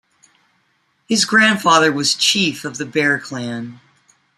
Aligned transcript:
His 1.07 1.25
grandfather 1.25 1.91
was 1.91 2.15
Chief 2.15 2.65
of 2.65 2.79
the 2.79 2.87
Bear 2.87 3.19
Clan. 3.19 3.79